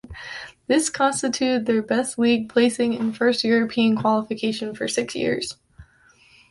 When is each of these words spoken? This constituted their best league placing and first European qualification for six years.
This 0.65 0.89
constituted 0.89 1.67
their 1.67 1.83
best 1.83 2.17
league 2.17 2.49
placing 2.49 2.95
and 2.95 3.15
first 3.15 3.43
European 3.43 3.95
qualification 3.95 4.73
for 4.73 4.87
six 4.87 5.13
years. 5.13 5.57